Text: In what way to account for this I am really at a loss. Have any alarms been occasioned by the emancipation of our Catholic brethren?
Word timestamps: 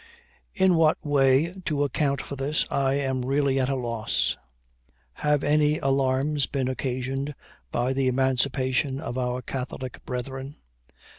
In 0.55 0.73
what 0.73 0.97
way 1.05 1.53
to 1.65 1.83
account 1.83 2.21
for 2.23 2.35
this 2.35 2.65
I 2.71 2.95
am 2.95 3.23
really 3.23 3.59
at 3.59 3.69
a 3.69 3.75
loss. 3.75 4.35
Have 5.13 5.43
any 5.43 5.77
alarms 5.77 6.47
been 6.47 6.67
occasioned 6.67 7.35
by 7.71 7.93
the 7.93 8.07
emancipation 8.07 8.99
of 8.99 9.15
our 9.19 9.43
Catholic 9.43 10.03
brethren? 10.03 10.55